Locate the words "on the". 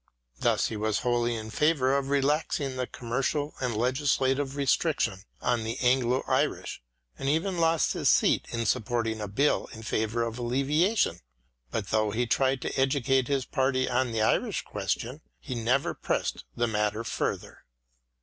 5.41-5.77, 13.87-14.23